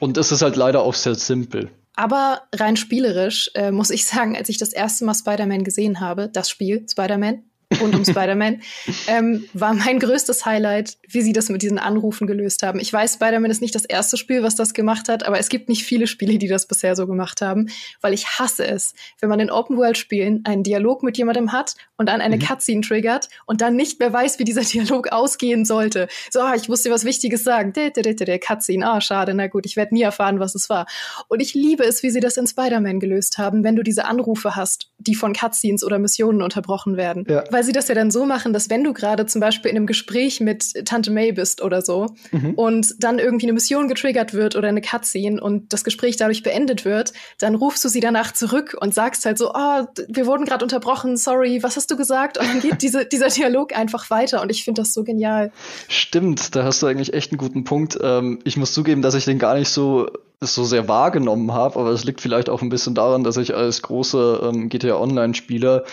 Und 0.00 0.16
es 0.16 0.32
ist 0.32 0.42
halt 0.42 0.56
leider 0.56 0.82
auch 0.82 0.94
sehr 0.94 1.14
simpel. 1.14 1.70
Aber 1.94 2.42
rein 2.54 2.76
spielerisch 2.76 3.50
äh, 3.54 3.70
muss 3.70 3.90
ich 3.90 4.06
sagen, 4.06 4.36
als 4.36 4.48
ich 4.48 4.58
das 4.58 4.72
erste 4.72 5.04
Mal 5.04 5.14
Spider-Man 5.14 5.64
gesehen 5.64 6.00
habe, 6.00 6.28
das 6.28 6.48
Spiel 6.48 6.86
Spider-Man, 6.88 7.44
rund 7.80 7.94
um 7.94 8.04
Spider-Man, 8.04 8.62
ähm, 9.06 9.44
war 9.52 9.74
mein 9.74 9.98
größtes 9.98 10.44
Highlight, 10.44 10.98
wie 11.08 11.22
sie 11.22 11.32
das 11.32 11.48
mit 11.48 11.62
diesen 11.62 11.78
Anrufen 11.78 12.26
gelöst 12.26 12.62
haben. 12.62 12.78
Ich 12.80 12.92
weiß, 12.92 13.14
Spider-Man 13.14 13.50
ist 13.50 13.60
nicht 13.60 13.74
das 13.74 13.84
erste 13.84 14.16
Spiel, 14.16 14.42
was 14.42 14.54
das 14.54 14.74
gemacht 14.74 15.08
hat, 15.08 15.24
aber 15.26 15.38
es 15.38 15.48
gibt 15.48 15.68
nicht 15.68 15.84
viele 15.84 16.06
Spiele, 16.06 16.38
die 16.38 16.48
das 16.48 16.66
bisher 16.66 16.96
so 16.96 17.06
gemacht 17.06 17.40
haben, 17.40 17.68
weil 18.00 18.12
ich 18.12 18.26
hasse 18.26 18.66
es, 18.66 18.94
wenn 19.20 19.28
man 19.28 19.40
in 19.40 19.50
Open-World-Spielen 19.50 20.44
einen 20.44 20.62
Dialog 20.62 21.02
mit 21.02 21.18
jemandem 21.18 21.52
hat 21.52 21.74
und 21.96 22.08
dann 22.08 22.20
eine 22.20 22.36
mhm. 22.36 22.42
Cutscene 22.42 22.82
triggert 22.82 23.28
und 23.46 23.60
dann 23.60 23.76
nicht 23.76 24.00
mehr 24.00 24.12
weiß, 24.12 24.38
wie 24.38 24.44
dieser 24.44 24.62
Dialog 24.72 25.12
ausgehen 25.12 25.64
sollte. 25.64 26.08
So, 26.30 26.40
ah, 26.40 26.54
ich 26.54 26.68
musste 26.68 26.90
was 26.90 27.04
Wichtiges 27.04 27.44
sagen. 27.44 27.72
Der, 27.72 27.90
der, 27.90 28.02
der, 28.02 28.14
der 28.14 28.38
Cutscene, 28.38 28.86
ah, 28.86 29.00
schade, 29.00 29.34
na 29.34 29.46
gut, 29.46 29.66
ich 29.66 29.76
werde 29.76 29.94
nie 29.94 30.02
erfahren, 30.02 30.40
was 30.40 30.54
es 30.54 30.68
war. 30.68 30.86
Und 31.28 31.40
ich 31.40 31.54
liebe 31.54 31.84
es, 31.84 32.02
wie 32.02 32.10
sie 32.10 32.20
das 32.20 32.36
in 32.36 32.46
Spider-Man 32.46 33.00
gelöst 33.00 33.38
haben, 33.38 33.64
wenn 33.64 33.76
du 33.76 33.82
diese 33.82 34.04
Anrufe 34.04 34.56
hast, 34.56 34.90
die 34.98 35.14
von 35.14 35.32
Cutscenes 35.32 35.84
oder 35.84 35.98
Missionen 35.98 36.42
unterbrochen 36.42 36.96
werden. 36.96 37.26
Ja. 37.28 37.44
Weil 37.62 37.66
sie 37.66 37.72
das 37.72 37.86
ja 37.86 37.94
dann 37.94 38.10
so 38.10 38.26
machen, 38.26 38.52
dass 38.52 38.70
wenn 38.70 38.82
du 38.82 38.92
gerade 38.92 39.24
zum 39.24 39.40
Beispiel 39.40 39.70
in 39.70 39.76
einem 39.76 39.86
Gespräch 39.86 40.40
mit 40.40 40.84
Tante 40.84 41.12
May 41.12 41.30
bist 41.30 41.62
oder 41.62 41.80
so 41.80 42.08
mhm. 42.32 42.54
und 42.54 42.92
dann 42.98 43.20
irgendwie 43.20 43.46
eine 43.46 43.52
Mission 43.52 43.86
getriggert 43.86 44.34
wird 44.34 44.56
oder 44.56 44.66
eine 44.66 44.80
Cutscene 44.80 45.40
und 45.40 45.72
das 45.72 45.84
Gespräch 45.84 46.16
dadurch 46.16 46.42
beendet 46.42 46.84
wird, 46.84 47.12
dann 47.38 47.54
rufst 47.54 47.84
du 47.84 47.88
sie 47.88 48.00
danach 48.00 48.32
zurück 48.32 48.76
und 48.80 48.94
sagst 48.94 49.24
halt 49.26 49.38
so, 49.38 49.52
oh, 49.54 49.84
wir 50.08 50.26
wurden 50.26 50.44
gerade 50.44 50.64
unterbrochen, 50.64 51.16
sorry, 51.16 51.62
was 51.62 51.76
hast 51.76 51.88
du 51.88 51.96
gesagt? 51.96 52.36
Und 52.36 52.48
dann 52.48 52.60
geht 52.60 52.82
diese, 52.82 53.06
dieser 53.12 53.28
Dialog 53.28 53.78
einfach 53.78 54.10
weiter 54.10 54.42
und 54.42 54.50
ich 54.50 54.64
finde 54.64 54.82
das 54.82 54.92
so 54.92 55.04
genial. 55.04 55.52
Stimmt, 55.86 56.56
da 56.56 56.64
hast 56.64 56.82
du 56.82 56.88
eigentlich 56.88 57.14
echt 57.14 57.30
einen 57.30 57.38
guten 57.38 57.62
Punkt. 57.62 57.96
Ähm, 58.02 58.40
ich 58.42 58.56
muss 58.56 58.72
zugeben, 58.72 59.02
dass 59.02 59.14
ich 59.14 59.24
den 59.24 59.38
gar 59.38 59.54
nicht 59.54 59.68
so 59.68 60.08
so 60.40 60.64
sehr 60.64 60.88
wahrgenommen 60.88 61.52
habe, 61.52 61.78
aber 61.78 61.90
es 61.90 62.02
liegt 62.02 62.20
vielleicht 62.20 62.48
auch 62.48 62.62
ein 62.62 62.68
bisschen 62.68 62.96
daran, 62.96 63.22
dass 63.22 63.36
ich 63.36 63.54
als 63.54 63.80
großer 63.82 64.42
ähm, 64.42 64.68
GTA 64.68 64.96
Online-Spieler 64.96 65.84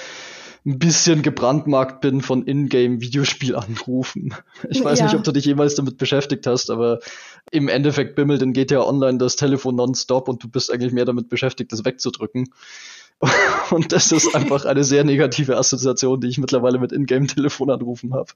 ein 0.65 0.77
bisschen 0.77 1.21
gebrandmarkt 1.21 2.01
bin 2.01 2.21
von 2.21 2.45
Ingame-Videospielanrufen. 2.45 4.33
Ich 4.69 4.83
weiß 4.83 4.99
ja. 4.99 5.05
nicht, 5.05 5.15
ob 5.15 5.23
du 5.23 5.31
dich 5.31 5.45
jemals 5.45 5.75
damit 5.75 5.97
beschäftigt 5.97 6.45
hast, 6.45 6.69
aber 6.69 6.99
im 7.51 7.69
Endeffekt 7.69 8.15
bimmelt 8.15 8.41
in 8.41 8.53
GTA 8.53 8.81
Online 8.81 9.17
das 9.17 9.35
Telefon 9.35 9.75
nonstop 9.75 10.27
und 10.27 10.43
du 10.43 10.49
bist 10.49 10.71
eigentlich 10.71 10.91
mehr 10.91 11.05
damit 11.05 11.29
beschäftigt, 11.29 11.71
das 11.71 11.85
wegzudrücken. 11.85 12.49
Und 13.71 13.91
das 13.91 14.11
ist 14.11 14.33
einfach 14.33 14.65
eine 14.65 14.83
sehr 14.83 15.03
negative 15.03 15.57
Assoziation, 15.57 16.21
die 16.21 16.27
ich 16.27 16.37
mittlerweile 16.37 16.79
mit 16.79 16.91
Ingame-Telefonanrufen 16.91 18.13
habe. 18.13 18.31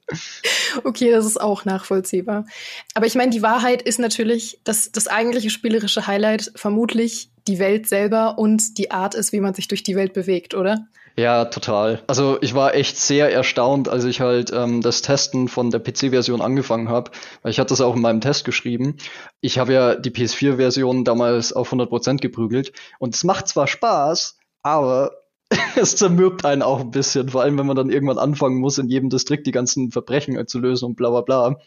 Okay, 0.84 1.12
das 1.12 1.26
ist 1.26 1.40
auch 1.40 1.66
nachvollziehbar. 1.66 2.46
Aber 2.94 3.06
ich 3.06 3.16
meine, 3.16 3.32
die 3.32 3.42
Wahrheit 3.42 3.82
ist 3.82 4.00
natürlich, 4.00 4.60
dass 4.64 4.92
das 4.92 5.08
eigentliche 5.08 5.50
spielerische 5.50 6.06
Highlight 6.06 6.52
vermutlich 6.56 7.30
die 7.48 7.60
Welt 7.60 7.88
selber 7.88 8.38
und 8.38 8.78
die 8.78 8.92
Art 8.92 9.16
ist, 9.16 9.32
wie 9.32 9.40
man 9.40 9.54
sich 9.54 9.68
durch 9.68 9.84
die 9.84 9.96
Welt 9.96 10.14
bewegt, 10.14 10.54
oder? 10.54 10.88
Ja, 11.16 11.46
total. 11.46 12.02
Also 12.08 12.40
ich 12.42 12.56
war 12.56 12.74
echt 12.74 12.98
sehr 12.98 13.32
erstaunt, 13.32 13.88
als 13.88 14.04
ich 14.04 14.20
halt 14.20 14.52
ähm, 14.52 14.82
das 14.82 15.04
Testen 15.04 15.48
von 15.48 15.70
der 15.70 15.80
PC-Version 15.80 16.42
angefangen 16.42 16.90
habe, 16.90 17.12
weil 17.44 17.52
ich 17.52 17.60
hatte 17.60 17.70
das 17.70 17.82
auch 17.82 17.96
in 17.96 18.02
meinem 18.02 18.20
Test 18.22 18.46
geschrieben. 18.46 18.98
Ich 19.40 19.60
habe 19.60 19.74
ja 19.74 19.96
die 19.96 20.10
PS4-Version 20.10 21.04
damals 21.04 21.54
auf 21.54 21.72
100% 21.72 22.18
geprügelt 22.20 22.74
und 22.98 23.14
es 23.14 23.24
macht 23.24 23.48
zwar 23.48 23.68
Spaß, 23.68 24.38
aber 24.64 25.12
es 25.76 25.96
zermürbt 25.96 26.46
einen 26.46 26.64
auch 26.64 26.80
ein 26.80 26.90
bisschen, 26.90 27.30
vor 27.30 27.44
allem 27.44 27.60
wenn 27.60 27.68
man 27.68 27.76
dann 27.76 27.92
irgendwann 27.92 28.18
anfangen 28.18 28.58
muss, 28.58 28.80
in 28.80 28.90
jedem 28.90 29.12
Distrikt 29.12 29.46
die 29.46 29.52
ganzen 29.52 29.92
Verbrechen 29.92 30.48
zu 30.48 30.58
lösen 30.58 30.86
und 30.86 30.96
bla 30.96 31.12
bla 31.12 31.22
bla. 31.22 31.60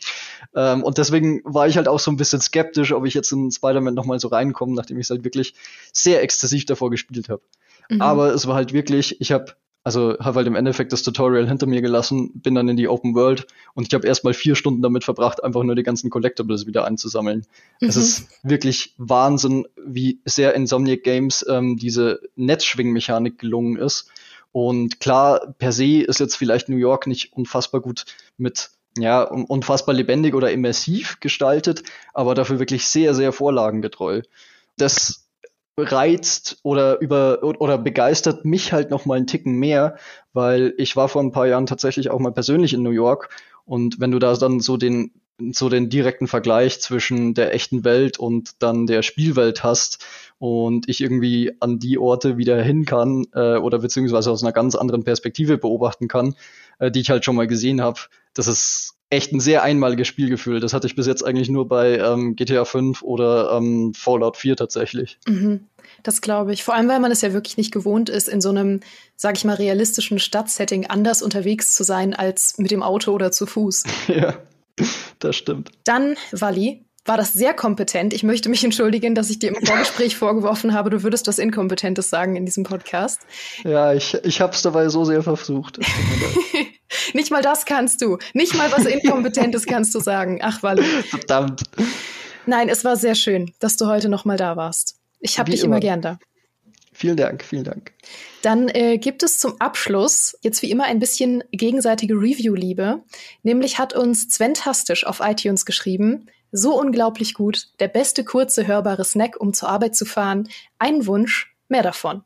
Ähm, 0.56 0.82
und 0.82 0.98
deswegen 0.98 1.40
war 1.44 1.68
ich 1.68 1.76
halt 1.76 1.86
auch 1.86 2.00
so 2.00 2.10
ein 2.10 2.16
bisschen 2.16 2.40
skeptisch, 2.40 2.92
ob 2.92 3.06
ich 3.06 3.14
jetzt 3.14 3.30
in 3.30 3.52
Spider-Man 3.52 3.94
nochmal 3.94 4.18
so 4.18 4.26
reinkomme, 4.26 4.74
nachdem 4.74 4.98
ich 4.98 5.06
es 5.06 5.10
halt 5.10 5.22
wirklich 5.22 5.54
sehr 5.92 6.20
exzessiv 6.22 6.64
davor 6.64 6.90
gespielt 6.90 7.28
habe. 7.28 7.42
Mhm. 7.88 8.02
Aber 8.02 8.34
es 8.34 8.46
war 8.46 8.54
halt 8.54 8.72
wirklich, 8.72 9.20
ich 9.20 9.32
habe 9.32 9.54
also 9.86 10.16
habe 10.18 10.38
halt 10.38 10.48
im 10.48 10.56
Endeffekt 10.56 10.92
das 10.92 11.04
Tutorial 11.04 11.46
hinter 11.46 11.66
mir 11.66 11.80
gelassen, 11.80 12.32
bin 12.34 12.56
dann 12.56 12.68
in 12.68 12.76
die 12.76 12.88
Open 12.88 13.14
World 13.14 13.46
und 13.74 13.86
ich 13.86 13.94
habe 13.94 14.04
erstmal 14.04 14.34
vier 14.34 14.56
Stunden 14.56 14.82
damit 14.82 15.04
verbracht, 15.04 15.44
einfach 15.44 15.62
nur 15.62 15.76
die 15.76 15.84
ganzen 15.84 16.10
Collectibles 16.10 16.66
wieder 16.66 16.84
einzusammeln. 16.84 17.46
Es 17.80 17.94
mhm. 17.94 18.02
ist 18.02 18.28
wirklich 18.42 18.94
Wahnsinn, 18.98 19.68
wie 19.76 20.18
sehr 20.24 20.54
Insomniac 20.54 21.04
Games 21.04 21.46
ähm, 21.48 21.76
diese 21.76 22.18
Netzschwingmechanik 22.34 23.38
gelungen 23.38 23.76
ist. 23.76 24.10
Und 24.50 24.98
klar, 24.98 25.54
per 25.56 25.70
se 25.70 26.02
ist 26.02 26.18
jetzt 26.18 26.34
vielleicht 26.34 26.68
New 26.68 26.78
York 26.78 27.06
nicht 27.06 27.32
unfassbar 27.34 27.80
gut 27.80 28.06
mit 28.38 28.70
ja, 28.98 29.22
unfassbar 29.22 29.94
lebendig 29.94 30.34
oder 30.34 30.50
immersiv 30.50 31.20
gestaltet, 31.20 31.84
aber 32.12 32.34
dafür 32.34 32.58
wirklich 32.58 32.88
sehr, 32.88 33.14
sehr 33.14 33.30
vorlagengetreu. 33.30 34.22
Das 34.76 35.25
reizt 35.78 36.58
oder 36.62 37.00
über 37.00 37.42
oder 37.42 37.78
begeistert 37.78 38.44
mich 38.44 38.72
halt 38.72 38.90
noch 38.90 39.04
mal 39.04 39.16
einen 39.16 39.26
Ticken 39.26 39.54
mehr, 39.54 39.96
weil 40.32 40.74
ich 40.78 40.96
war 40.96 41.08
vor 41.08 41.22
ein 41.22 41.32
paar 41.32 41.46
Jahren 41.46 41.66
tatsächlich 41.66 42.10
auch 42.10 42.18
mal 42.18 42.32
persönlich 42.32 42.72
in 42.72 42.82
New 42.82 42.90
York. 42.90 43.28
Und 43.64 44.00
wenn 44.00 44.10
du 44.10 44.18
da 44.18 44.34
dann 44.34 44.60
so 44.60 44.76
den 44.76 45.12
so 45.52 45.68
den 45.68 45.90
direkten 45.90 46.28
Vergleich 46.28 46.80
zwischen 46.80 47.34
der 47.34 47.52
echten 47.52 47.84
Welt 47.84 48.18
und 48.18 48.62
dann 48.62 48.86
der 48.86 49.02
Spielwelt 49.02 49.62
hast 49.62 50.04
und 50.38 50.88
ich 50.88 51.02
irgendwie 51.02 51.52
an 51.60 51.78
die 51.78 51.98
Orte 51.98 52.38
wieder 52.38 52.62
hin 52.62 52.86
kann 52.86 53.26
äh, 53.34 53.56
oder 53.56 53.80
beziehungsweise 53.80 54.30
aus 54.30 54.42
einer 54.42 54.52
ganz 54.52 54.74
anderen 54.74 55.04
Perspektive 55.04 55.58
beobachten 55.58 56.08
kann, 56.08 56.36
äh, 56.78 56.90
die 56.90 57.00
ich 57.00 57.10
halt 57.10 57.24
schon 57.24 57.36
mal 57.36 57.46
gesehen 57.46 57.82
habe, 57.82 58.00
das 58.32 58.48
ist 58.48 58.95
echt 59.10 59.32
ein 59.32 59.40
sehr 59.40 59.62
einmaliges 59.62 60.08
Spielgefühl. 60.08 60.60
Das 60.60 60.72
hatte 60.72 60.86
ich 60.86 60.96
bis 60.96 61.06
jetzt 61.06 61.24
eigentlich 61.24 61.48
nur 61.48 61.68
bei 61.68 61.98
ähm, 61.98 62.34
GTA 62.34 62.64
5 62.64 63.02
oder 63.02 63.52
ähm, 63.52 63.94
Fallout 63.94 64.36
4 64.36 64.56
tatsächlich. 64.56 65.18
Mhm, 65.26 65.66
das 66.02 66.20
glaube 66.20 66.52
ich. 66.52 66.64
Vor 66.64 66.74
allem, 66.74 66.88
weil 66.88 67.00
man 67.00 67.12
es 67.12 67.20
ja 67.20 67.32
wirklich 67.32 67.56
nicht 67.56 67.72
gewohnt 67.72 68.08
ist, 68.08 68.28
in 68.28 68.40
so 68.40 68.48
einem, 68.48 68.80
sag 69.14 69.36
ich 69.36 69.44
mal, 69.44 69.54
realistischen 69.54 70.18
Stadtsetting 70.18 70.86
anders 70.86 71.22
unterwegs 71.22 71.72
zu 71.74 71.84
sein 71.84 72.14
als 72.14 72.58
mit 72.58 72.70
dem 72.70 72.82
Auto 72.82 73.12
oder 73.12 73.30
zu 73.30 73.46
Fuß. 73.46 73.84
ja, 74.08 74.34
das 75.20 75.36
stimmt. 75.36 75.70
Dann, 75.84 76.16
Wally, 76.32 76.84
war 77.04 77.16
das 77.16 77.32
sehr 77.32 77.54
kompetent. 77.54 78.12
Ich 78.12 78.24
möchte 78.24 78.48
mich 78.48 78.64
entschuldigen, 78.64 79.14
dass 79.14 79.30
ich 79.30 79.38
dir 79.38 79.50
im 79.50 79.64
Vorgespräch 79.64 80.16
vorgeworfen 80.16 80.74
habe, 80.74 80.90
du 80.90 81.04
würdest 81.04 81.28
was 81.28 81.38
Inkompetentes 81.38 82.10
sagen 82.10 82.34
in 82.34 82.44
diesem 82.44 82.64
Podcast. 82.64 83.20
Ja, 83.62 83.92
ich, 83.94 84.14
ich 84.24 84.40
habe 84.40 84.52
es 84.52 84.62
dabei 84.62 84.88
so 84.88 85.04
sehr 85.04 85.22
versucht. 85.22 85.78
Nicht 87.14 87.30
mal 87.30 87.42
das 87.42 87.64
kannst 87.64 88.02
du. 88.02 88.18
Nicht 88.34 88.54
mal 88.54 88.70
was 88.72 88.86
Inkompetentes 88.86 89.66
kannst 89.66 89.94
du 89.94 90.00
sagen. 90.00 90.40
Ach, 90.42 90.62
Wally. 90.62 90.82
Verdammt. 90.82 91.62
Nein, 92.46 92.68
es 92.68 92.84
war 92.84 92.96
sehr 92.96 93.14
schön, 93.14 93.52
dass 93.58 93.76
du 93.76 93.86
heute 93.86 94.08
noch 94.08 94.24
mal 94.24 94.36
da 94.36 94.56
warst. 94.56 94.96
Ich 95.20 95.38
habe 95.38 95.50
dich 95.50 95.60
immer. 95.60 95.76
immer 95.76 95.80
gern 95.80 96.02
da. 96.02 96.18
Vielen 96.92 97.16
Dank, 97.16 97.44
vielen 97.44 97.64
Dank. 97.64 97.92
Dann 98.40 98.68
äh, 98.68 98.96
gibt 98.96 99.22
es 99.22 99.38
zum 99.38 99.60
Abschluss 99.60 100.38
jetzt 100.40 100.62
wie 100.62 100.70
immer 100.70 100.84
ein 100.84 100.98
bisschen 100.98 101.44
gegenseitige 101.52 102.14
Review-Liebe. 102.14 103.02
Nämlich 103.42 103.78
hat 103.78 103.92
uns 103.92 104.28
Sven 104.30 104.54
Tastisch 104.54 105.04
auf 105.04 105.20
iTunes 105.20 105.66
geschrieben, 105.66 106.26
so 106.52 106.80
unglaublich 106.80 107.34
gut, 107.34 107.68
der 107.80 107.88
beste 107.88 108.24
kurze 108.24 108.66
hörbare 108.66 109.04
Snack, 109.04 109.38
um 109.38 109.52
zur 109.52 109.68
Arbeit 109.68 109.94
zu 109.94 110.06
fahren. 110.06 110.48
Ein 110.78 111.06
Wunsch, 111.06 111.54
mehr 111.68 111.82
davon. 111.82 112.22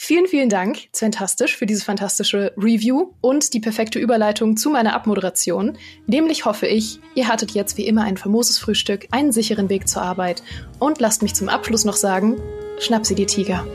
Vielen, 0.00 0.28
vielen 0.28 0.48
Dank, 0.48 0.78
Fantastisch, 0.92 1.56
für 1.56 1.66
diese 1.66 1.84
fantastische 1.84 2.52
Review 2.56 3.10
und 3.20 3.52
die 3.52 3.58
perfekte 3.58 3.98
Überleitung 3.98 4.56
zu 4.56 4.70
meiner 4.70 4.94
Abmoderation. 4.94 5.76
Nämlich 6.06 6.44
hoffe 6.44 6.68
ich, 6.68 7.00
ihr 7.16 7.26
hattet 7.26 7.50
jetzt 7.50 7.76
wie 7.78 7.86
immer 7.86 8.04
ein 8.04 8.16
famoses 8.16 8.58
Frühstück, 8.58 9.08
einen 9.10 9.32
sicheren 9.32 9.68
Weg 9.68 9.88
zur 9.88 10.02
Arbeit 10.02 10.44
und 10.78 11.00
lasst 11.00 11.22
mich 11.22 11.34
zum 11.34 11.48
Abschluss 11.48 11.84
noch 11.84 11.96
sagen, 11.96 12.40
schnapp 12.78 13.06
sie 13.06 13.16
die 13.16 13.26
Tiger. 13.26 13.66